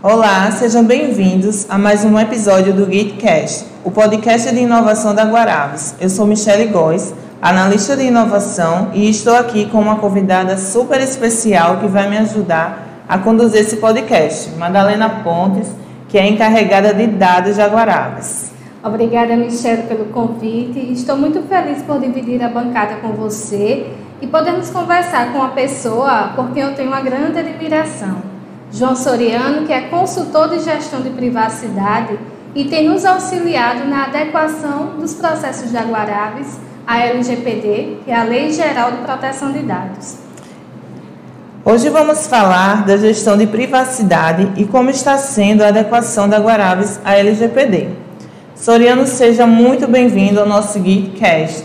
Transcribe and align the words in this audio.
Olá, 0.00 0.48
sejam 0.52 0.84
bem-vindos 0.84 1.68
a 1.68 1.76
mais 1.76 2.04
um 2.04 2.16
episódio 2.20 2.72
do 2.72 2.84
GitCast, 2.88 3.66
o 3.82 3.90
podcast 3.90 4.54
de 4.54 4.60
inovação 4.60 5.12
da 5.12 5.24
Guarabes. 5.24 5.96
Eu 6.00 6.08
sou 6.08 6.24
Michele 6.24 6.66
Góes, 6.66 7.12
analista 7.42 7.96
de 7.96 8.04
inovação, 8.04 8.92
e 8.94 9.10
estou 9.10 9.34
aqui 9.34 9.66
com 9.66 9.80
uma 9.80 9.96
convidada 9.96 10.56
super 10.56 11.00
especial 11.00 11.78
que 11.78 11.88
vai 11.88 12.08
me 12.08 12.16
ajudar 12.18 13.02
a 13.08 13.18
conduzir 13.18 13.60
esse 13.60 13.78
podcast, 13.78 14.50
Madalena 14.50 15.10
Pontes, 15.24 15.66
que 16.08 16.16
é 16.16 16.28
encarregada 16.28 16.94
de 16.94 17.08
dados 17.08 17.56
de 17.56 17.64
Guarabes. 17.64 18.52
Obrigada, 18.84 19.36
Michele, 19.36 19.82
pelo 19.82 20.04
convite. 20.04 20.92
Estou 20.92 21.16
muito 21.16 21.42
feliz 21.48 21.82
por 21.82 21.98
dividir 21.98 22.40
a 22.40 22.48
bancada 22.48 22.94
com 23.02 23.08
você 23.14 23.90
e 24.22 24.28
podermos 24.28 24.70
conversar 24.70 25.32
com 25.32 25.38
uma 25.38 25.48
pessoa 25.48 26.34
por 26.36 26.50
quem 26.50 26.62
eu 26.62 26.74
tenho 26.76 26.88
uma 26.88 27.00
grande 27.00 27.36
admiração. 27.40 28.27
João 28.70 28.94
Soriano, 28.94 29.66
que 29.66 29.72
é 29.72 29.82
consultor 29.82 30.48
de 30.50 30.60
gestão 30.60 31.00
de 31.00 31.10
privacidade 31.10 32.18
e 32.54 32.64
tem 32.64 32.88
nos 32.88 33.04
auxiliado 33.04 33.88
na 33.88 34.04
adequação 34.04 34.96
dos 34.98 35.14
processos 35.14 35.72
da 35.72 35.82
Guarabes 35.82 36.58
à 36.86 36.98
LGPD, 36.98 37.98
que 38.04 38.10
é 38.10 38.16
a 38.16 38.24
Lei 38.24 38.52
Geral 38.52 38.92
de 38.92 38.98
Proteção 38.98 39.52
de 39.52 39.60
Dados. 39.60 40.18
Hoje 41.64 41.88
vamos 41.88 42.26
falar 42.26 42.84
da 42.84 42.96
gestão 42.96 43.36
de 43.36 43.46
privacidade 43.46 44.52
e 44.56 44.64
como 44.64 44.90
está 44.90 45.16
sendo 45.16 45.62
a 45.62 45.68
adequação 45.68 46.28
da 46.28 46.38
Guarabes 46.38 47.00
à 47.04 47.14
LGPD. 47.14 47.88
Soriano, 48.54 49.06
seja 49.06 49.46
muito 49.46 49.86
bem-vindo 49.86 50.40
ao 50.40 50.46
nosso 50.46 50.82
GitCast. 50.82 51.64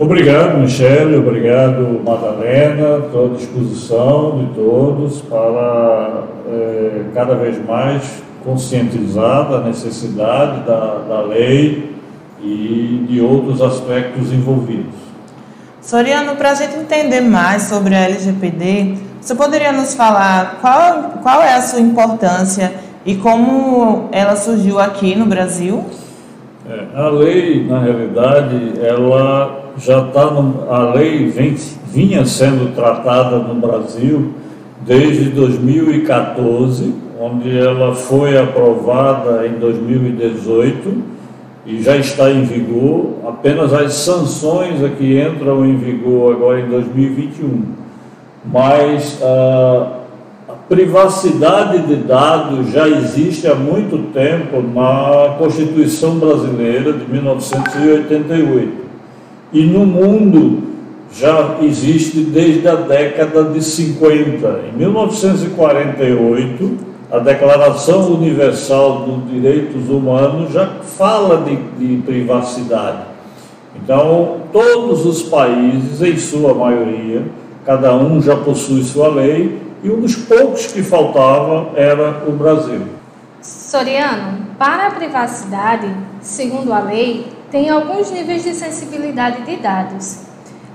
Obrigado, 0.00 0.58
Michele, 0.58 1.16
obrigado, 1.16 2.00
Madalena, 2.04 3.04
estou 3.04 3.26
à 3.26 3.36
disposição 3.36 4.38
de 4.38 4.54
todos 4.54 5.22
para 5.22 6.22
é, 6.48 7.00
cada 7.12 7.34
vez 7.34 7.58
mais 7.66 8.22
conscientizar 8.44 9.50
da 9.50 9.60
necessidade 9.62 10.60
da, 10.60 10.98
da 11.08 11.20
lei 11.22 11.96
e 12.40 13.06
de 13.08 13.20
outros 13.20 13.60
aspectos 13.60 14.32
envolvidos. 14.32 14.94
Soriano, 15.82 16.36
para 16.36 16.52
a 16.52 16.54
gente 16.54 16.76
entender 16.76 17.20
mais 17.20 17.64
sobre 17.64 17.96
a 17.96 18.04
LGPD, 18.04 18.94
você 19.20 19.34
poderia 19.34 19.72
nos 19.72 19.94
falar 19.94 20.58
qual, 20.60 21.18
qual 21.24 21.42
é 21.42 21.54
a 21.54 21.60
sua 21.60 21.80
importância 21.80 22.72
e 23.04 23.16
como 23.16 24.08
ela 24.12 24.36
surgiu 24.36 24.78
aqui 24.78 25.16
no 25.16 25.26
Brasil? 25.26 25.84
É, 26.70 26.86
a 26.94 27.08
lei, 27.08 27.66
na 27.66 27.80
realidade, 27.80 28.74
ela 28.80 29.67
já 29.78 30.00
está 30.00 30.22
a 30.22 30.92
lei 30.94 31.28
vem, 31.28 31.54
vinha 31.92 32.24
sendo 32.24 32.74
tratada 32.74 33.38
no 33.38 33.54
Brasil 33.54 34.32
desde 34.80 35.30
2014, 35.30 36.94
onde 37.20 37.56
ela 37.56 37.94
foi 37.94 38.38
aprovada 38.38 39.46
em 39.46 39.58
2018 39.58 41.18
e 41.66 41.82
já 41.82 41.96
está 41.96 42.30
em 42.30 42.44
vigor. 42.44 43.14
Apenas 43.26 43.72
as 43.72 43.92
sanções 43.94 44.82
aqui 44.82 45.18
é 45.18 45.28
entram 45.28 45.64
em 45.64 45.76
vigor 45.76 46.34
agora 46.34 46.60
em 46.60 46.66
2021. 46.68 47.62
Mas 48.44 49.20
a, 49.22 49.98
a 50.48 50.52
privacidade 50.68 51.86
de 51.86 51.96
dados 51.96 52.70
já 52.70 52.88
existe 52.88 53.46
há 53.46 53.54
muito 53.54 54.12
tempo 54.12 54.62
na 54.62 55.36
Constituição 55.38 56.18
Brasileira 56.18 56.92
de 56.92 57.04
1988 57.10 58.87
e 59.52 59.64
no 59.64 59.86
mundo 59.86 60.64
já 61.12 61.58
existe 61.62 62.20
desde 62.20 62.66
a 62.68 62.74
década 62.74 63.44
de 63.44 63.62
50. 63.62 64.60
Em 64.72 64.76
1948, 64.76 66.76
a 67.10 67.18
Declaração 67.18 68.12
Universal 68.12 69.06
dos 69.06 69.30
Direitos 69.30 69.88
Humanos 69.88 70.52
já 70.52 70.66
fala 70.82 71.42
de, 71.42 71.56
de 71.78 72.02
privacidade. 72.02 73.04
Então, 73.82 74.42
todos 74.52 75.06
os 75.06 75.22
países, 75.22 76.02
em 76.02 76.18
sua 76.18 76.52
maioria, 76.52 77.22
cada 77.64 77.94
um 77.94 78.20
já 78.20 78.36
possui 78.36 78.82
sua 78.82 79.08
lei, 79.08 79.58
e 79.82 79.90
um 79.90 80.00
dos 80.00 80.16
poucos 80.16 80.66
que 80.66 80.82
faltava 80.82 81.68
era 81.76 82.24
o 82.26 82.32
Brasil. 82.32 82.82
Soriano, 83.40 84.38
para 84.58 84.88
a 84.88 84.90
privacidade, 84.90 85.88
segundo 86.20 86.72
a 86.72 86.80
lei, 86.80 87.37
tem 87.50 87.70
alguns 87.70 88.10
níveis 88.10 88.44
de 88.44 88.52
sensibilidade 88.52 89.42
de 89.42 89.56
dados. 89.56 90.20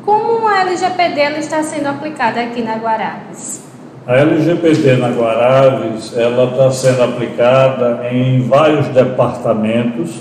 Como 0.04 0.48
a 0.48 0.62
LGPD 0.62 1.40
está 1.40 1.64
sendo 1.64 1.88
aplicada 1.88 2.42
aqui 2.42 2.62
na 2.62 2.76
Guarabes? 2.76 3.64
A 4.06 4.18
LGPD 4.18 4.98
na 4.98 5.10
Guarabes 5.10 6.18
ela 6.18 6.52
está 6.52 6.72
sendo 6.72 7.04
aplicada 7.04 8.08
em 8.12 8.42
vários 8.48 8.88
departamentos, 8.88 10.20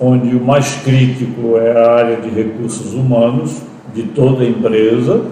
onde 0.00 0.34
o 0.34 0.40
mais 0.40 0.76
crítico 0.76 1.58
é 1.58 1.72
a 1.72 1.92
área 1.92 2.16
de 2.16 2.30
recursos 2.30 2.94
humanos 2.94 3.60
de 3.92 4.04
toda 4.04 4.44
empresa, 4.44 5.22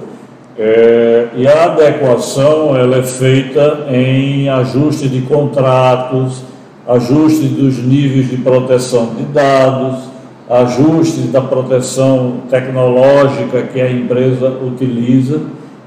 é, 0.58 1.28
e 1.34 1.48
a 1.48 1.64
adequação 1.64 2.76
ela 2.76 2.98
é 2.98 3.02
feita 3.02 3.86
em 3.88 4.48
ajuste 4.50 5.08
de 5.08 5.22
contratos, 5.22 6.42
ajuste 6.86 7.46
dos 7.46 7.78
níveis 7.78 8.28
de 8.28 8.36
proteção 8.36 9.14
de 9.14 9.22
dados, 9.24 10.09
ajuste 10.50 11.28
da 11.28 11.40
proteção 11.40 12.42
tecnológica 12.50 13.62
que 13.62 13.80
a 13.80 13.90
empresa 13.90 14.48
utiliza. 14.48 15.40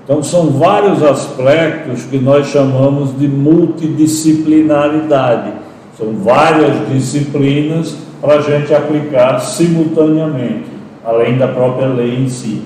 Então, 0.03 0.23
são 0.23 0.49
vários 0.51 1.03
aspectos 1.03 2.05
que 2.05 2.17
nós 2.17 2.47
chamamos 2.47 3.15
de 3.19 3.27
multidisciplinaridade. 3.27 5.51
São 5.97 6.13
várias 6.13 6.87
disciplinas 6.89 7.97
para 8.21 8.35
a 8.35 8.41
gente 8.41 8.73
aplicar 8.73 9.39
simultaneamente, 9.39 10.71
além 11.05 11.37
da 11.37 11.49
própria 11.49 11.87
lei 11.87 12.23
em 12.23 12.29
si. 12.29 12.63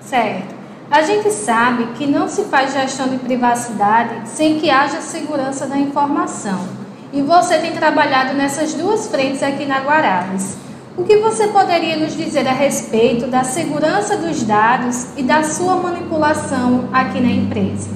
Certo. 0.00 0.58
A 0.90 1.02
gente 1.02 1.30
sabe 1.30 1.88
que 1.98 2.06
não 2.06 2.26
se 2.28 2.44
faz 2.44 2.72
gestão 2.72 3.08
de 3.08 3.18
privacidade 3.18 4.26
sem 4.26 4.58
que 4.58 4.70
haja 4.70 5.02
segurança 5.02 5.66
da 5.66 5.76
informação. 5.78 6.87
E 7.10 7.22
você 7.22 7.56
tem 7.58 7.72
trabalhado 7.72 8.34
nessas 8.34 8.74
duas 8.74 9.06
frentes 9.06 9.42
aqui 9.42 9.64
na 9.64 9.80
Guarabes. 9.80 10.58
O 10.94 11.04
que 11.04 11.16
você 11.16 11.46
poderia 11.46 11.96
nos 11.96 12.14
dizer 12.14 12.46
a 12.46 12.52
respeito 12.52 13.26
da 13.28 13.44
segurança 13.44 14.16
dos 14.16 14.42
dados 14.42 15.06
e 15.16 15.22
da 15.22 15.42
sua 15.42 15.76
manipulação 15.76 16.84
aqui 16.92 17.18
na 17.18 17.30
empresa? 17.30 17.88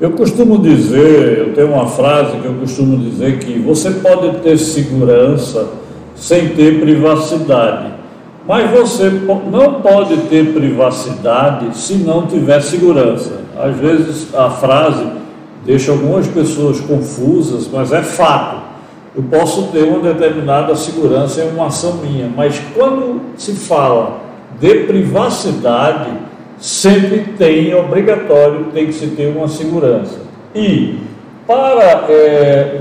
Eu 0.00 0.12
costumo 0.12 0.58
dizer, 0.58 1.38
eu 1.38 1.54
tenho 1.54 1.72
uma 1.72 1.88
frase 1.88 2.36
que 2.36 2.44
eu 2.44 2.54
costumo 2.54 2.96
dizer 2.96 3.38
que 3.40 3.58
você 3.58 3.90
pode 3.90 4.38
ter 4.38 4.56
segurança 4.56 5.70
sem 6.14 6.50
ter 6.50 6.80
privacidade, 6.80 7.92
mas 8.46 8.70
você 8.70 9.10
não 9.50 9.80
pode 9.80 10.16
ter 10.28 10.52
privacidade 10.52 11.76
se 11.76 11.94
não 11.94 12.26
tiver 12.26 12.60
segurança. 12.60 13.40
Às 13.58 13.76
vezes 13.76 14.34
a 14.34 14.48
frase 14.50 15.21
deixa 15.64 15.92
algumas 15.92 16.26
pessoas 16.26 16.80
confusas, 16.80 17.68
mas 17.72 17.92
é 17.92 18.02
fato. 18.02 18.62
Eu 19.14 19.22
posso 19.24 19.68
ter 19.68 19.84
uma 19.84 20.00
determinada 20.00 20.74
segurança 20.74 21.42
em 21.42 21.50
uma 21.50 21.66
ação 21.66 21.98
minha, 21.98 22.30
mas 22.34 22.60
quando 22.74 23.20
se 23.36 23.52
fala 23.52 24.20
de 24.58 24.74
privacidade, 24.84 26.10
sempre 26.58 27.34
tem, 27.36 27.74
obrigatório, 27.74 28.66
tem 28.72 28.86
que 28.86 28.92
se 28.92 29.08
ter 29.08 29.36
uma 29.36 29.48
segurança. 29.48 30.20
E 30.54 30.98
para, 31.46 32.06
é, 32.08 32.80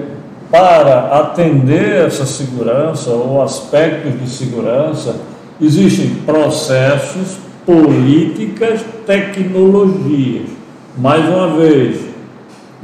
para 0.49 1.19
atender 1.19 2.05
essa 2.05 2.25
segurança 2.25 3.09
ou 3.09 3.41
aspectos 3.41 4.19
de 4.19 4.29
segurança, 4.29 5.15
existem 5.59 6.15
processos, 6.25 7.37
políticas, 7.65 8.81
tecnologias. 9.05 10.49
Mais 10.97 11.27
uma 11.27 11.47
vez, 11.57 12.10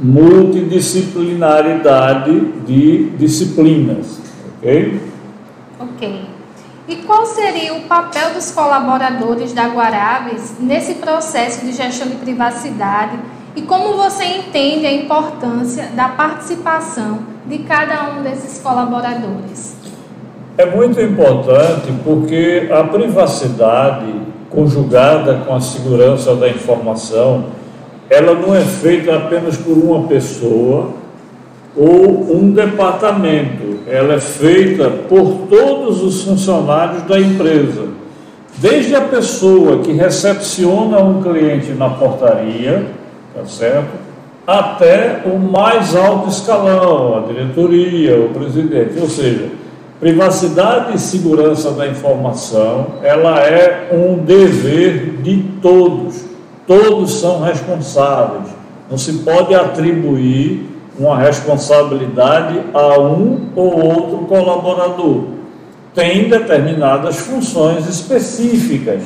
multidisciplinaridade 0.00 2.40
de 2.66 3.10
disciplinas, 3.10 4.18
ok? 4.56 5.00
Ok. 5.80 6.24
E 6.86 6.96
qual 6.96 7.24
seria 7.26 7.74
o 7.74 7.82
papel 7.82 8.34
dos 8.34 8.50
colaboradores 8.50 9.52
da 9.52 9.68
Guarabes 9.68 10.54
nesse 10.58 10.94
processo 10.94 11.66
de 11.66 11.72
gestão 11.72 12.08
de 12.08 12.16
privacidade 12.16 13.18
e 13.54 13.62
como 13.62 13.94
você 13.94 14.24
entende 14.24 14.86
a 14.86 14.92
importância 14.92 15.90
da 15.94 16.08
participação 16.08 17.20
de 17.46 17.58
cada 17.58 18.12
um 18.12 18.22
desses 18.22 18.62
colaboradores? 18.62 19.76
É 20.56 20.64
muito 20.64 20.98
importante 21.00 21.92
porque 22.04 22.68
a 22.72 22.84
privacidade 22.84 24.14
conjugada 24.48 25.42
com 25.46 25.54
a 25.54 25.60
segurança 25.60 26.34
da 26.34 26.48
informação 26.48 27.57
ela 28.10 28.34
não 28.34 28.54
é 28.54 28.60
feita 28.60 29.16
apenas 29.16 29.56
por 29.56 29.76
uma 29.76 30.08
pessoa 30.08 30.90
ou 31.76 32.36
um 32.36 32.50
departamento, 32.50 33.80
ela 33.86 34.14
é 34.14 34.20
feita 34.20 34.90
por 35.08 35.46
todos 35.48 36.02
os 36.02 36.24
funcionários 36.24 37.02
da 37.04 37.20
empresa. 37.20 37.88
Desde 38.56 38.96
a 38.96 39.02
pessoa 39.02 39.78
que 39.78 39.92
recepciona 39.92 40.98
um 40.98 41.22
cliente 41.22 41.70
na 41.72 41.90
portaria, 41.90 42.86
tá 43.34 43.44
certo? 43.44 44.08
até 44.48 45.24
o 45.26 45.38
mais 45.38 45.94
alto 45.94 46.30
escalão, 46.30 47.18
a 47.18 47.26
diretoria, 47.30 48.18
o 48.18 48.30
presidente. 48.30 48.98
Ou 48.98 49.06
seja, 49.06 49.50
privacidade 50.00 50.96
e 50.96 50.98
segurança 50.98 51.72
da 51.72 51.86
informação, 51.86 52.86
ela 53.02 53.40
é 53.40 53.90
um 53.92 54.14
dever 54.24 55.20
de 55.22 55.44
todos. 55.60 56.24
Todos 56.68 57.14
são 57.18 57.40
responsáveis. 57.40 58.48
Não 58.90 58.98
se 58.98 59.14
pode 59.14 59.54
atribuir 59.54 60.68
uma 60.98 61.16
responsabilidade 61.16 62.60
a 62.74 63.00
um 63.00 63.48
ou 63.56 63.84
outro 63.84 64.18
colaborador. 64.26 65.24
Tem 65.94 66.28
determinadas 66.28 67.16
funções 67.16 67.88
específicas, 67.88 69.02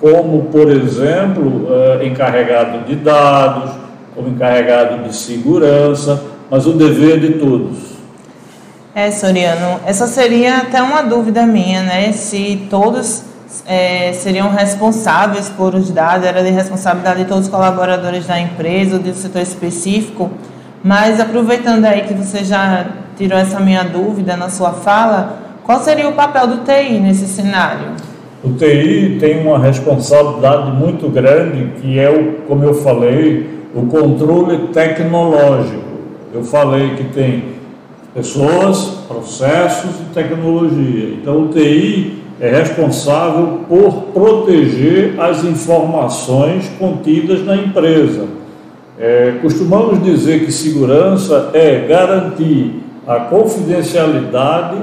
como, 0.00 0.44
por 0.44 0.70
exemplo, 0.70 1.66
eh, 1.70 2.06
encarregado 2.06 2.84
de 2.84 2.96
dados, 2.96 3.70
como 4.14 4.28
encarregado 4.28 5.02
de 5.04 5.16
segurança, 5.16 6.22
mas 6.50 6.66
o 6.66 6.72
dever 6.72 7.20
de 7.20 7.34
todos. 7.34 7.98
É, 8.94 9.10
Soriano, 9.10 9.80
essa 9.86 10.06
seria 10.06 10.58
até 10.58 10.82
uma 10.82 11.02
dúvida 11.02 11.46
minha, 11.46 11.82
né? 11.82 12.12
Se 12.12 12.66
todos 12.68 13.22
é, 13.66 14.12
seriam 14.12 14.50
responsáveis 14.50 15.48
por 15.48 15.74
os 15.74 15.90
dados, 15.90 16.26
era 16.26 16.42
de 16.42 16.50
responsabilidade 16.50 17.20
de 17.20 17.24
todos 17.26 17.44
os 17.44 17.50
colaboradores 17.50 18.26
da 18.26 18.38
empresa 18.38 18.96
ou 18.96 19.02
de 19.02 19.10
um 19.10 19.14
setor 19.14 19.42
específico, 19.42 20.30
mas 20.82 21.20
aproveitando 21.20 21.84
aí 21.84 22.02
que 22.02 22.14
você 22.14 22.44
já 22.44 22.86
tirou 23.16 23.38
essa 23.38 23.58
minha 23.58 23.82
dúvida 23.82 24.36
na 24.36 24.48
sua 24.48 24.72
fala, 24.72 25.38
qual 25.64 25.80
seria 25.80 26.08
o 26.08 26.12
papel 26.12 26.46
do 26.46 26.56
TI 26.58 26.98
nesse 27.00 27.26
cenário? 27.26 27.88
O 28.44 28.52
TI 28.52 29.16
tem 29.18 29.44
uma 29.44 29.58
responsabilidade 29.58 30.70
muito 30.70 31.08
grande, 31.08 31.72
que 31.80 31.98
é, 31.98 32.08
o, 32.08 32.46
como 32.46 32.62
eu 32.64 32.74
falei, 32.74 33.66
o 33.74 33.86
controle 33.86 34.68
tecnológico. 34.68 35.88
Eu 36.32 36.44
falei 36.44 36.94
que 36.94 37.04
tem 37.04 37.44
pessoas, 38.14 38.98
processos 39.08 40.00
e 40.00 40.14
tecnologia. 40.14 41.14
Então, 41.20 41.42
o 41.42 41.48
TI 41.48 42.22
é 42.40 42.50
responsável 42.50 43.60
por 43.68 43.92
proteger 44.14 45.18
as 45.18 45.44
informações 45.44 46.70
contidas 46.78 47.44
na 47.44 47.56
empresa. 47.56 48.26
É, 48.98 49.34
costumamos 49.42 50.02
dizer 50.02 50.44
que 50.44 50.52
segurança 50.52 51.50
é 51.52 51.86
garantir 51.86 52.82
a 53.06 53.20
confidencialidade, 53.20 54.76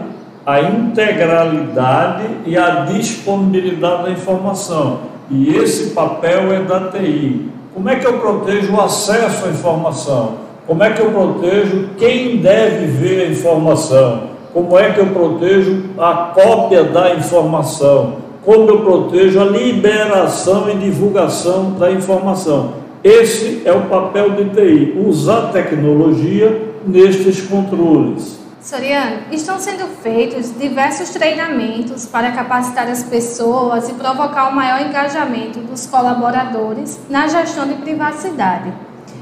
a 0.46 0.62
integralidade 0.62 2.24
e 2.46 2.58
a 2.58 2.86
disponibilidade 2.86 4.04
da 4.04 4.12
informação. 4.12 5.00
E 5.30 5.56
esse 5.56 5.92
papel 5.92 6.54
é 6.54 6.62
da 6.62 6.92
TI. 6.92 7.50
Como 7.74 7.90
é 7.90 7.96
que 7.96 8.06
eu 8.06 8.20
protejo 8.20 8.74
o 8.74 8.82
acesso 8.82 9.46
à 9.46 9.50
informação? 9.50 10.36
Como 10.68 10.84
é 10.84 10.92
que 10.92 11.02
eu 11.02 11.12
protejo 11.12 11.90
quem 11.98 12.38
deve 12.38 12.86
ver 12.86 13.28
a 13.28 13.32
informação? 13.32 14.35
Como 14.56 14.80
é 14.80 14.94
que 14.94 15.02
eu 15.02 15.08
protejo 15.08 15.84
a 15.98 16.32
cópia 16.34 16.86
da 16.86 17.14
informação? 17.14 18.20
Como 18.42 18.70
eu 18.70 18.80
protejo 18.86 19.42
a 19.42 19.44
liberação 19.44 20.70
e 20.70 20.76
divulgação 20.76 21.72
da 21.72 21.92
informação? 21.92 22.76
Esse 23.04 23.64
é 23.66 23.74
o 23.74 23.82
papel 23.88 24.30
de 24.30 24.46
TI, 24.52 24.98
usar 25.06 25.52
tecnologia 25.52 26.72
nestes 26.88 27.42
controles. 27.42 28.40
Soriano, 28.62 29.24
estão 29.30 29.60
sendo 29.60 29.88
feitos 30.02 30.58
diversos 30.58 31.10
treinamentos 31.10 32.06
para 32.06 32.32
capacitar 32.32 32.88
as 32.88 33.04
pessoas 33.04 33.90
e 33.90 33.94
provocar 33.96 34.48
o 34.48 34.56
maior 34.56 34.88
engajamento 34.88 35.60
dos 35.60 35.86
colaboradores 35.86 36.98
na 37.10 37.28
gestão 37.28 37.68
de 37.68 37.74
privacidade. 37.74 38.72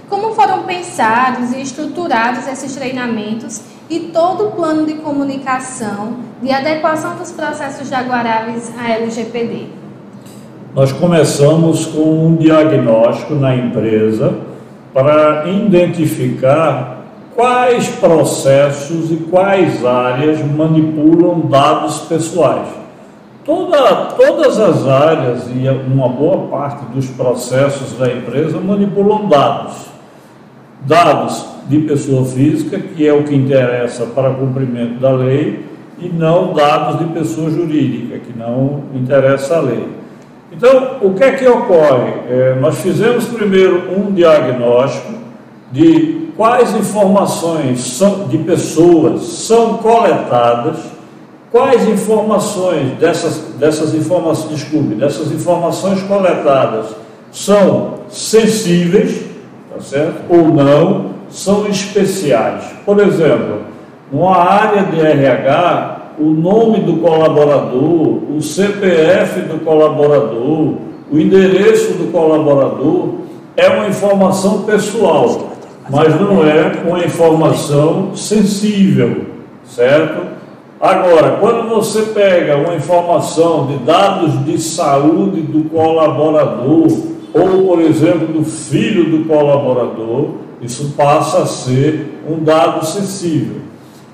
Como 0.07 0.35
foram 0.35 0.61
pensados 0.61 1.53
e 1.53 1.59
estruturados 1.59 2.47
esses 2.47 2.75
treinamentos 2.75 3.72
e 3.89 3.99
todo 3.99 4.47
o 4.47 4.51
plano 4.51 4.85
de 4.85 4.95
comunicação 4.95 6.17
de 6.41 6.51
adequação 6.51 7.15
dos 7.15 7.31
processos 7.31 7.87
de 7.87 7.95
Aguaraves 7.95 8.71
à 8.77 8.91
LGPD? 8.91 9.67
Nós 10.75 10.91
começamos 10.91 11.85
com 11.85 12.27
um 12.27 12.35
diagnóstico 12.35 13.35
na 13.35 13.55
empresa 13.55 14.33
para 14.93 15.47
identificar 15.49 17.03
quais 17.35 17.87
processos 17.89 19.11
e 19.11 19.17
quais 19.17 19.85
áreas 19.85 20.39
manipulam 20.43 21.41
dados 21.41 21.99
pessoais. 22.01 22.67
Toda, 23.45 24.05
todas 24.15 24.59
as 24.59 24.87
áreas 24.87 25.43
e 25.49 25.67
uma 25.91 26.07
boa 26.07 26.47
parte 26.47 26.85
dos 26.85 27.07
processos 27.07 27.97
da 27.97 28.11
empresa 28.11 28.59
manipulam 28.59 29.27
dados. 29.27 29.73
Dados 30.85 31.52
de 31.67 31.79
pessoa 31.79 32.25
física, 32.25 32.77
que 32.77 33.07
é 33.07 33.13
o 33.13 33.23
que 33.23 33.35
interessa 33.35 34.05
para 34.07 34.33
cumprimento 34.33 34.99
da 34.99 35.11
lei, 35.11 35.65
e 35.99 36.09
não 36.09 36.53
dados 36.53 36.99
de 36.99 37.13
pessoa 37.13 37.49
jurídica, 37.49 38.19
que 38.19 38.37
não 38.37 38.83
interessa 38.93 39.57
a 39.57 39.61
lei. 39.61 39.87
Então, 40.51 40.97
o 41.01 41.13
que 41.13 41.23
é 41.23 41.31
que 41.31 41.47
ocorre? 41.47 42.13
É, 42.29 42.57
nós 42.59 42.79
fizemos 42.79 43.25
primeiro 43.25 43.91
um 43.97 44.11
diagnóstico 44.11 45.13
de 45.71 46.29
quais 46.37 46.75
informações 46.75 47.79
são, 47.79 48.27
de 48.27 48.37
pessoas 48.39 49.23
são 49.23 49.77
coletadas, 49.77 50.77
quais 51.51 51.87
informações 51.87 52.97
dessas, 52.99 53.37
dessas 53.59 53.93
informações, 53.93 54.59
desculpe, 54.59 54.95
dessas 54.95 55.31
informações 55.31 56.01
coletadas 56.03 56.87
são 57.31 57.95
sensíveis, 58.09 59.21
tá 59.73 59.81
certo? 59.81 60.21
Ou 60.29 60.53
não, 60.53 61.13
são 61.33 61.67
especiais. 61.67 62.63
Por 62.85 62.99
exemplo, 62.99 63.61
numa 64.11 64.37
área 64.37 64.83
de 64.83 64.99
RH, 64.99 66.13
o 66.19 66.29
nome 66.29 66.79
do 66.81 66.97
colaborador, 66.97 68.19
o 68.31 68.41
CPF 68.41 69.41
do 69.41 69.65
colaborador, 69.65 70.75
o 71.11 71.19
endereço 71.19 71.93
do 71.93 72.11
colaborador 72.11 73.15
é 73.57 73.67
uma 73.67 73.87
informação 73.87 74.63
pessoal 74.63 75.53
mas 75.89 76.19
não 76.19 76.45
é 76.45 76.71
uma 76.85 76.99
informação 76.99 78.15
sensível, 78.15 79.25
certo? 79.65 80.33
Agora, 80.79 81.37
quando 81.39 81.69
você 81.69 82.01
pega 82.13 82.57
uma 82.57 82.75
informação 82.75 83.67
de 83.67 83.77
dados 83.77 84.45
de 84.45 84.61
saúde 84.61 85.41
do 85.41 85.69
colaborador, 85.69 86.87
ou, 87.33 87.67
por 87.67 87.81
exemplo, 87.81 88.27
do 88.27 88.43
filho 88.43 89.09
do 89.09 89.25
colaborador, 89.25 90.31
isso 90.63 90.93
passa 90.95 91.43
a 91.43 91.45
ser 91.45 92.21
um 92.27 92.43
dado 92.43 92.85
sensível. 92.85 93.61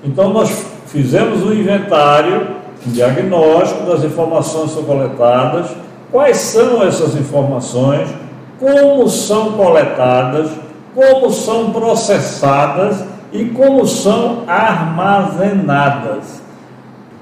Então, 0.02 0.32
nós 0.32 0.50
fizemos 0.86 1.42
um 1.44 1.52
inventário, 1.52 2.48
um 2.86 2.90
diagnóstico 2.90 3.84
das 3.84 4.02
informações 4.02 4.72
coletadas, 4.72 5.70
quais 6.10 6.36
são 6.38 6.82
essas 6.82 7.14
informações, 7.14 8.08
como 8.58 9.08
são 9.08 9.52
coletadas, 9.52 10.50
como 10.94 11.30
são 11.30 11.70
processadas? 11.70 13.04
E 13.32 13.44
como 13.44 13.86
são 13.86 14.42
armazenadas. 14.48 16.42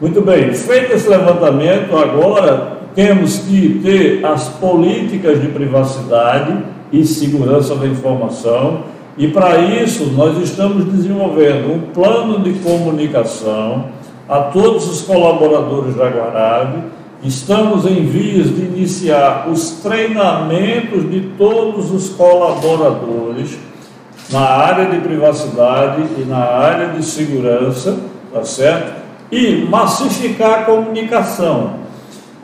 Muito 0.01 0.23
bem, 0.23 0.55
feito 0.55 0.95
esse 0.95 1.07
levantamento, 1.07 1.95
agora 1.95 2.79
temos 2.95 3.41
que 3.41 3.81
ter 3.83 4.25
as 4.25 4.49
políticas 4.49 5.39
de 5.39 5.49
privacidade 5.49 6.57
e 6.91 7.05
segurança 7.05 7.75
da 7.75 7.87
informação, 7.87 8.85
e 9.19 9.29
para 9.29 9.59
isso 9.59 10.07
nós 10.17 10.39
estamos 10.39 10.85
desenvolvendo 10.85 11.75
um 11.75 11.81
plano 11.93 12.39
de 12.41 12.53
comunicação 12.61 13.87
a 14.29 14.39
todos 14.45 14.89
os 14.89 15.03
colaboradores 15.03 15.97
da 15.97 16.09
Guarave 16.09 16.99
Estamos 17.23 17.85
em 17.85 18.07
vias 18.07 18.47
de 18.47 18.63
iniciar 18.63 19.49
os 19.51 19.73
treinamentos 19.83 21.11
de 21.11 21.33
todos 21.37 21.91
os 21.91 22.11
colaboradores 22.11 23.59
na 24.31 24.41
área 24.41 24.87
de 24.87 25.01
privacidade 25.01 26.03
e 26.17 26.25
na 26.25 26.39
área 26.39 26.89
de 26.91 27.05
segurança, 27.05 27.99
tá 28.33 28.45
certo? 28.45 29.03
E 29.33 29.67
massificar 29.69 30.61
a 30.61 30.63
comunicação. 30.63 31.75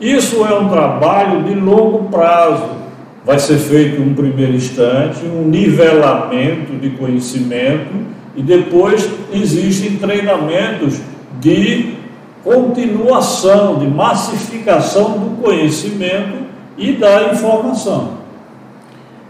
Isso 0.01 0.45
é 0.45 0.53
um 0.53 0.67
trabalho 0.67 1.43
de 1.43 1.55
longo 1.55 2.09
prazo. 2.09 2.84
Vai 3.25 3.39
ser 3.39 3.57
feito 3.57 4.01
um 4.01 4.13
primeiro 4.13 4.53
instante, 4.53 5.25
um 5.25 5.47
nivelamento 5.47 6.73
de 6.73 6.91
conhecimento 6.91 7.91
e 8.35 8.43
depois 8.43 9.09
existem 9.33 9.97
treinamentos 9.97 11.01
de 11.39 11.95
continuação, 12.43 13.79
de 13.79 13.87
massificação 13.87 15.17
do 15.17 15.41
conhecimento 15.41 16.45
e 16.77 16.91
da 16.93 17.33
informação. 17.33 18.25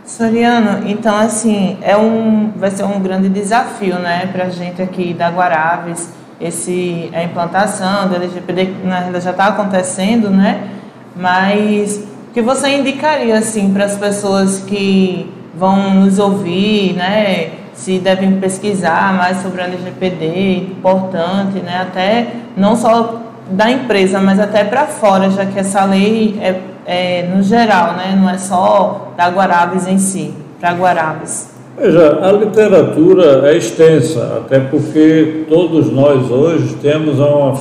Soriano, 0.04 0.88
então 0.88 1.18
assim, 1.18 1.78
é 1.82 1.96
um, 1.96 2.52
vai 2.56 2.70
ser 2.70 2.84
um 2.84 3.00
grande 3.00 3.30
desafio 3.30 3.96
né, 3.96 4.30
para 4.32 4.46
a 4.46 4.50
gente 4.50 4.82
aqui 4.82 5.14
da 5.14 5.30
Guaraves, 5.30 6.10
esse, 6.40 7.10
a 7.14 7.24
implantação 7.24 8.10
do 8.10 8.16
LGPD, 8.16 8.74
na 8.84 8.98
realidade 9.00 9.24
já 9.24 9.32
está 9.32 9.48
acontecendo, 9.48 10.30
né? 10.30 10.70
Mas 11.16 12.04
que 12.36 12.42
você 12.42 12.68
indicaria 12.68 13.38
assim, 13.38 13.72
para 13.72 13.86
as 13.86 13.98
pessoas 13.98 14.60
que 14.60 15.32
vão 15.58 15.96
nos 15.96 16.20
ouvir, 16.20 16.94
né? 16.94 17.52
se 17.74 17.98
devem 17.98 18.40
pesquisar 18.42 19.14
mais 19.14 19.42
sobre 19.42 19.62
a 19.62 19.66
LGPD, 19.66 20.58
importante, 20.58 21.60
né? 21.60 21.82
Até 21.82 22.28
não 22.58 22.76
só 22.76 23.22
da 23.52 23.72
empresa, 23.72 24.20
mas 24.20 24.38
até 24.38 24.66
para 24.66 24.86
fora, 24.86 25.30
já 25.30 25.46
que 25.46 25.58
essa 25.58 25.86
lei 25.86 26.38
é, 26.42 26.60
é, 26.86 27.24
no 27.24 27.42
geral, 27.42 27.94
né? 27.94 28.18
Não 28.20 28.30
é 28.30 28.38
só 28.38 29.14
da 29.16 29.30
Guarabes 29.30 29.88
em 29.88 29.98
si, 29.98 30.34
para 30.60 30.74
Guarabes. 30.74 31.54
Veja, 31.78 32.20
a 32.22 32.34
literatura 32.34 33.50
é 33.50 33.56
extensa, 33.56 34.42
até 34.44 34.60
porque 34.60 35.46
todos 35.48 35.90
nós 35.90 36.30
hoje 36.30 36.76
temos, 36.82 37.18
uma 37.20 37.54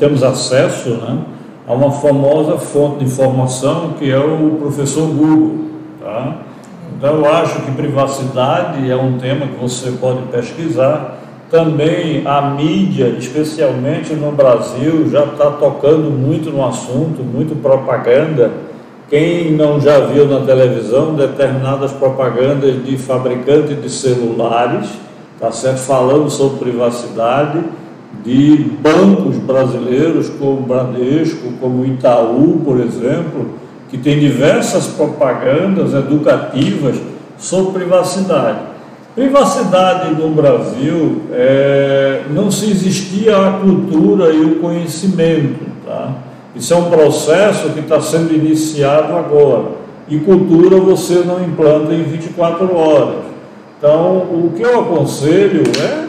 temos 0.00 0.24
acesso 0.24 0.90
né, 0.90 1.18
a 1.66 1.72
uma 1.72 1.90
famosa 1.90 2.58
fonte 2.58 2.98
de 2.98 3.04
informação 3.06 3.94
que 3.98 4.10
é 4.10 4.18
o 4.18 4.56
professor 4.60 5.06
Google. 5.08 5.66
Tá? 6.00 6.38
Então, 6.96 7.16
eu 7.16 7.26
acho 7.26 7.60
que 7.62 7.70
privacidade 7.72 8.90
é 8.90 8.96
um 8.96 9.18
tema 9.18 9.46
que 9.46 9.60
você 9.60 9.90
pode 9.92 10.22
pesquisar. 10.30 11.18
Também 11.50 12.26
a 12.26 12.40
mídia, 12.42 13.08
especialmente 13.18 14.14
no 14.14 14.32
Brasil, 14.32 15.08
já 15.10 15.24
está 15.24 15.50
tocando 15.50 16.10
muito 16.10 16.50
no 16.50 16.66
assunto, 16.66 17.22
muito 17.22 17.54
propaganda 17.60 18.50
quem 19.08 19.52
não 19.52 19.80
já 19.80 20.00
viu 20.00 20.26
na 20.26 20.44
televisão 20.44 21.14
determinadas 21.14 21.92
propagandas 21.92 22.84
de 22.84 22.96
fabricantes 22.96 23.80
de 23.80 23.88
celulares, 23.88 24.88
tá 25.38 25.52
certo? 25.52 25.78
falando 25.78 26.28
sobre 26.28 26.70
privacidade, 26.70 27.62
de 28.24 28.70
bancos 28.82 29.36
brasileiros 29.36 30.28
como 30.28 30.62
Bradesco, 30.62 31.52
como 31.60 31.84
Itaú, 31.84 32.60
por 32.64 32.80
exemplo, 32.80 33.50
que 33.88 33.98
tem 33.98 34.18
diversas 34.18 34.88
propagandas 34.88 35.94
educativas 35.94 36.96
sobre 37.38 37.80
privacidade. 37.80 38.58
Privacidade 39.14 40.14
no 40.14 40.30
Brasil 40.30 41.22
é, 41.32 42.24
não 42.30 42.50
se 42.50 42.70
existia 42.70 43.36
a 43.36 43.52
cultura 43.52 44.30
e 44.30 44.40
o 44.42 44.56
conhecimento, 44.56 45.64
tá? 45.86 46.12
Isso 46.54 46.72
é 46.72 46.76
um 46.76 46.90
processo 46.90 47.70
que 47.70 47.80
está 47.80 48.00
sendo 48.00 48.34
iniciado 48.34 49.14
agora. 49.14 49.68
E 50.08 50.18
cultura 50.18 50.76
você 50.78 51.22
não 51.26 51.42
implanta 51.42 51.92
em 51.92 52.02
24 52.02 52.76
horas. 52.76 53.24
Então, 53.78 54.18
o 54.18 54.52
que 54.56 54.62
eu 54.62 54.80
aconselho 54.80 55.62
é 55.78 56.05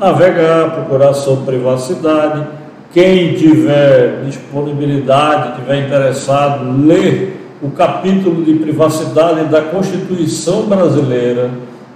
navegar, 0.00 0.70
procurar 0.70 1.14
sobre 1.14 1.56
privacidade. 1.56 2.44
Quem 2.92 3.34
tiver 3.34 4.22
disponibilidade, 4.24 5.60
tiver 5.60 5.86
interessado, 5.86 6.84
ler 6.84 7.38
o 7.62 7.70
capítulo 7.70 8.42
de 8.42 8.54
privacidade 8.54 9.44
da 9.44 9.60
Constituição 9.62 10.62
Brasileira, 10.62 11.50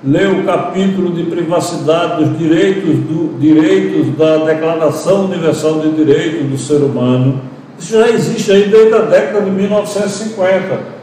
ler 0.05 0.29
o 0.29 0.45
capítulo 0.45 1.11
de 1.11 1.25
privacidade 1.25 2.23
dos 2.23 2.39
direitos, 2.39 2.95
do, 2.97 3.39
direitos 3.41 4.17
da 4.17 4.37
Declaração 4.45 5.25
Universal 5.25 5.81
de 5.81 5.91
Direitos 5.93 6.47
do 6.47 6.59
Ser 6.59 6.85
Humano 6.85 7.41
isso 7.79 7.99
já 7.99 8.09
existe 8.09 8.53
aí 8.53 8.69
desde 8.69 8.95
a 8.95 9.01
década 9.01 9.43
de 9.43 9.51
1950. 9.51 10.95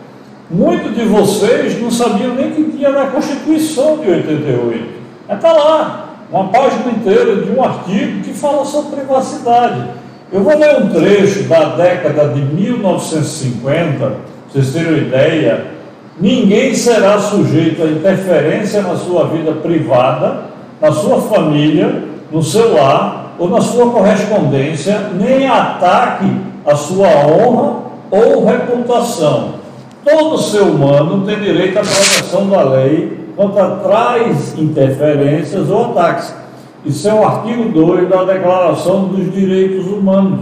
Muitos 0.49 0.95
de 0.95 1.05
vocês 1.05 1.79
não 1.81 1.91
sabiam 1.91 2.35
nem 2.35 2.51
que 2.51 2.63
tinha 2.63 2.89
na 2.89 3.07
Constituição 3.07 3.97
de 3.97 4.09
88. 4.09 4.85
Mas 5.27 5.37
está 5.37 5.53
lá, 5.53 6.10
uma 6.31 6.47
página 6.47 6.91
inteira 6.91 7.35
de 7.35 7.51
um 7.51 7.61
artigo 7.61 8.21
que 8.21 8.33
fala 8.33 8.63
sobre 8.63 8.95
privacidade. 8.95 9.83
Eu 10.31 10.43
vou 10.43 10.57
ler 10.57 10.77
um 10.77 10.89
trecho 10.89 11.43
da 11.43 11.75
década 11.75 12.29
de 12.29 12.39
1950, 12.39 13.97
para 13.99 14.15
vocês 14.49 14.71
terem 14.71 14.87
uma 14.87 14.97
ideia. 14.97 15.65
Ninguém 16.19 16.73
será 16.73 17.19
sujeito 17.19 17.83
a 17.83 17.87
interferência 17.87 18.81
na 18.81 18.95
sua 18.95 19.25
vida 19.25 19.51
privada, 19.53 20.45
na 20.79 20.91
sua 20.91 21.21
família, 21.21 22.03
no 22.31 22.41
seu 22.41 22.73
lar 22.75 23.33
ou 23.37 23.49
na 23.49 23.59
sua 23.59 23.91
correspondência, 23.91 25.09
nem 25.19 25.47
ataque 25.47 26.31
a 26.65 26.75
sua 26.75 27.07
honra 27.07 27.81
ou 28.09 28.45
reputação. 28.45 29.55
Todo 30.05 30.37
ser 30.37 30.61
humano 30.61 31.25
tem 31.25 31.39
direito 31.39 31.77
à 31.77 31.81
proteção 31.81 32.49
da 32.49 32.63
lei 32.63 33.20
contra 33.35 33.77
tais 33.77 34.57
interferências 34.57 35.69
ou 35.69 35.91
ataques. 35.91 36.33
Isso 36.85 37.07
é 37.07 37.13
o 37.13 37.23
artigo 37.23 37.69
2 37.69 38.09
da 38.09 38.23
Declaração 38.23 39.05
dos 39.05 39.31
Direitos 39.31 39.85
Humanos. 39.87 40.41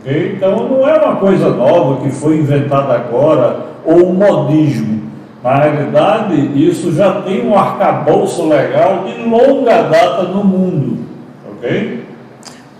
Ok? 0.00 0.34
Então 0.36 0.68
não 0.68 0.88
é 0.88 0.96
uma 0.98 1.16
coisa 1.16 1.50
nova 1.50 2.02
que 2.02 2.10
foi 2.10 2.38
inventada 2.38 2.94
agora 2.94 3.66
ou 3.84 4.10
um 4.10 4.14
modismo. 4.14 5.02
Na 5.42 5.56
realidade, 5.56 6.36
isso 6.54 6.92
já 6.92 7.20
tem 7.22 7.46
um 7.46 7.56
arcabouço 7.56 8.48
legal 8.48 9.04
de 9.04 9.22
longa 9.22 9.82
data 9.82 10.22
no 10.24 10.44
mundo. 10.44 10.98
Ok? 11.50 12.06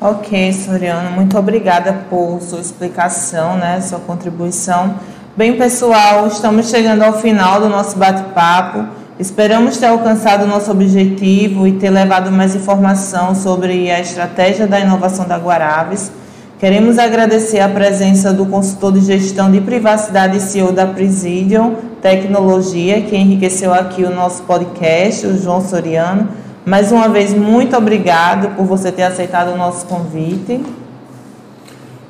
Ok, 0.00 0.52
Soriano, 0.52 1.11
muito 1.12 1.38
obrigada 1.38 2.04
por 2.11 2.40
sua 2.40 2.59
explicação, 2.59 3.56
né, 3.56 3.80
sua 3.80 4.00
contribuição. 4.00 4.97
Bem, 5.34 5.56
pessoal, 5.56 6.26
estamos 6.26 6.68
chegando 6.68 7.00
ao 7.00 7.14
final 7.14 7.58
do 7.58 7.66
nosso 7.66 7.96
bate-papo. 7.96 8.84
Esperamos 9.18 9.78
ter 9.78 9.86
alcançado 9.86 10.46
nosso 10.46 10.70
objetivo 10.70 11.66
e 11.66 11.72
ter 11.72 11.88
levado 11.88 12.30
mais 12.30 12.54
informação 12.54 13.34
sobre 13.34 13.90
a 13.90 13.98
estratégia 13.98 14.66
da 14.66 14.78
inovação 14.78 15.26
da 15.26 15.38
Guaraves. 15.38 16.12
Queremos 16.58 16.98
agradecer 16.98 17.60
a 17.60 17.68
presença 17.70 18.30
do 18.30 18.44
consultor 18.44 18.92
de 18.92 19.00
gestão 19.00 19.50
de 19.50 19.62
privacidade 19.62 20.36
e 20.36 20.40
CEO 20.40 20.70
da 20.70 20.86
Presidium 20.86 21.76
Tecnologia, 22.02 23.00
que 23.00 23.16
enriqueceu 23.16 23.72
aqui 23.72 24.04
o 24.04 24.14
nosso 24.14 24.42
podcast, 24.42 25.26
o 25.26 25.38
João 25.38 25.62
Soriano. 25.66 26.28
Mais 26.66 26.92
uma 26.92 27.08
vez, 27.08 27.32
muito 27.32 27.74
obrigado 27.74 28.54
por 28.54 28.66
você 28.66 28.92
ter 28.92 29.04
aceitado 29.04 29.54
o 29.54 29.56
nosso 29.56 29.86
convite. 29.86 30.60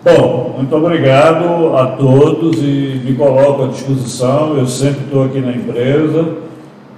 Bom, 0.04 0.54
muito 0.56 0.74
obrigado 0.74 1.76
a 1.76 1.86
todos 1.86 2.58
e 2.58 3.00
me 3.04 3.14
coloco 3.14 3.62
à 3.62 3.66
disposição. 3.68 4.58
Eu 4.58 4.66
sempre 4.66 5.04
estou 5.04 5.22
aqui 5.22 5.38
na 5.38 5.52
empresa 5.52 6.38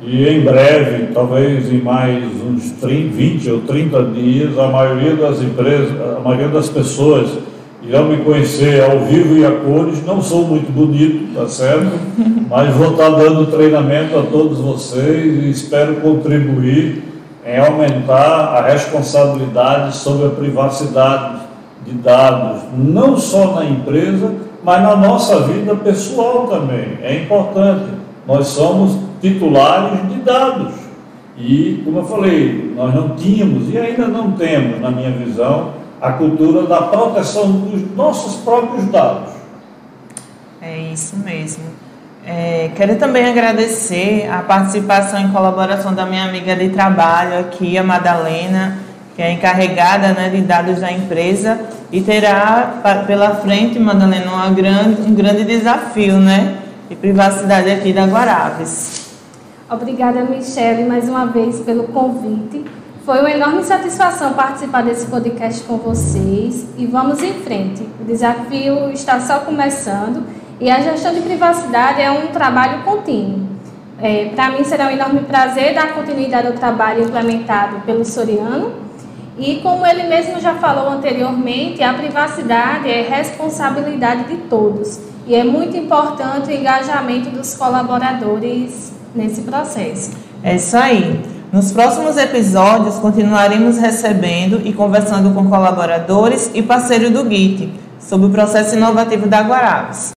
e 0.00 0.26
em 0.26 0.40
breve, 0.40 1.12
talvez 1.12 1.70
em 1.70 1.82
mais 1.82 2.24
uns 2.42 2.70
30, 2.80 3.14
20 3.14 3.50
ou 3.50 3.60
30 3.60 4.04
dias, 4.04 4.58
a 4.58 4.68
maioria 4.68 5.16
das 5.16 5.42
empresas, 5.42 5.90
a 6.16 6.20
maioria 6.20 6.48
das 6.48 6.70
pessoas 6.70 7.28
irão 7.82 8.08
me 8.08 8.24
conhecer 8.24 8.82
ao 8.82 9.00
vivo 9.00 9.36
e 9.36 9.44
a 9.44 9.50
cores. 9.50 10.02
Não 10.06 10.22
sou 10.22 10.46
muito 10.46 10.72
bonito, 10.72 11.34
tá 11.34 11.46
certo? 11.46 11.92
Mas 12.48 12.74
vou 12.74 12.92
estar 12.92 13.10
dando 13.10 13.50
treinamento 13.50 14.18
a 14.18 14.22
todos 14.22 14.60
vocês 14.60 15.44
e 15.44 15.50
espero 15.50 15.96
contribuir 15.96 17.02
em 17.46 17.58
aumentar 17.58 18.56
a 18.56 18.62
responsabilidade 18.62 19.94
sobre 19.94 20.28
a 20.28 20.30
privacidade 20.30 21.43
de 21.84 21.92
dados, 21.92 22.62
não 22.76 23.16
só 23.16 23.54
na 23.54 23.64
empresa, 23.64 24.32
mas 24.62 24.82
na 24.82 24.96
nossa 24.96 25.40
vida 25.40 25.74
pessoal 25.76 26.48
também. 26.48 26.98
É 27.02 27.22
importante. 27.22 27.84
Nós 28.26 28.46
somos 28.48 28.98
titulares 29.20 30.08
de 30.08 30.16
dados. 30.20 30.72
E, 31.36 31.82
como 31.84 31.98
eu 31.98 32.04
falei, 32.04 32.72
nós 32.76 32.94
não 32.94 33.10
tínhamos 33.16 33.72
e 33.72 33.76
ainda 33.76 34.06
não 34.06 34.32
temos, 34.32 34.80
na 34.80 34.90
minha 34.90 35.10
visão, 35.10 35.72
a 36.00 36.12
cultura 36.12 36.66
da 36.66 36.82
proteção 36.82 37.50
dos 37.50 37.96
nossos 37.96 38.36
próprios 38.36 38.84
dados. 38.86 39.32
É 40.62 40.78
isso 40.92 41.16
mesmo. 41.16 41.64
É, 42.26 42.70
quero 42.74 42.96
também 42.96 43.26
agradecer 43.26 44.26
a 44.30 44.38
participação 44.38 45.20
e 45.20 45.28
colaboração 45.28 45.92
da 45.92 46.06
minha 46.06 46.24
amiga 46.24 46.56
de 46.56 46.70
trabalho 46.70 47.40
aqui, 47.40 47.76
a 47.76 47.82
Madalena, 47.82 48.78
que 49.14 49.22
é 49.22 49.32
encarregada 49.32 50.12
né, 50.12 50.28
de 50.28 50.40
dados 50.40 50.80
da 50.80 50.90
empresa 50.90 51.60
e 51.92 52.00
terá 52.00 52.80
pela 53.06 53.36
frente, 53.36 53.78
Madalena, 53.78 54.32
uma 54.32 54.50
grande, 54.50 55.02
um 55.02 55.14
grande 55.14 55.44
desafio 55.44 56.18
né, 56.18 56.58
de 56.88 56.96
privacidade 56.96 57.70
aqui 57.70 57.92
da 57.92 58.06
Guaraves. 58.06 59.04
Obrigada, 59.70 60.22
Michele, 60.24 60.84
mais 60.84 61.08
uma 61.08 61.26
vez 61.26 61.60
pelo 61.60 61.84
convite. 61.84 62.64
Foi 63.04 63.20
uma 63.20 63.30
enorme 63.30 63.62
satisfação 63.62 64.32
participar 64.32 64.82
desse 64.82 65.06
podcast 65.06 65.62
com 65.64 65.76
vocês 65.76 66.66
e 66.76 66.86
vamos 66.86 67.22
em 67.22 67.34
frente. 67.34 67.86
O 68.00 68.04
desafio 68.04 68.90
está 68.90 69.20
só 69.20 69.40
começando 69.40 70.24
e 70.60 70.70
a 70.70 70.80
gestão 70.80 71.14
de 71.14 71.20
privacidade 71.20 72.00
é 72.00 72.10
um 72.10 72.28
trabalho 72.28 72.82
contínuo. 72.82 73.46
É, 74.00 74.30
Para 74.34 74.50
mim 74.50 74.64
será 74.64 74.86
um 74.86 74.90
enorme 74.90 75.20
prazer 75.20 75.74
dar 75.74 75.94
continuidade 75.94 76.46
ao 76.46 76.54
trabalho 76.54 77.04
implementado 77.04 77.80
pelo 77.80 78.04
Soriano. 78.04 78.83
E 79.38 79.56
como 79.56 79.84
ele 79.84 80.04
mesmo 80.04 80.40
já 80.40 80.54
falou 80.54 80.88
anteriormente, 80.88 81.82
a 81.82 81.92
privacidade 81.92 82.88
é 82.88 83.02
responsabilidade 83.02 84.24
de 84.24 84.36
todos. 84.48 85.00
E 85.26 85.34
é 85.34 85.42
muito 85.42 85.76
importante 85.76 86.50
o 86.50 86.52
engajamento 86.52 87.30
dos 87.30 87.54
colaboradores 87.54 88.92
nesse 89.14 89.42
processo. 89.42 90.12
É 90.42 90.54
isso 90.54 90.76
aí. 90.76 91.20
Nos 91.52 91.72
próximos 91.72 92.16
episódios, 92.16 92.96
continuaremos 92.96 93.78
recebendo 93.78 94.60
e 94.64 94.72
conversando 94.72 95.32
com 95.34 95.48
colaboradores 95.48 96.50
e 96.52 96.62
parceiros 96.62 97.10
do 97.10 97.28
GIT 97.28 97.72
sobre 97.98 98.26
o 98.26 98.30
processo 98.30 98.76
inovativo 98.76 99.26
da 99.26 99.40
Guarabes. 99.40 100.12